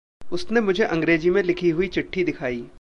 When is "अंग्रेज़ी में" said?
0.83-1.41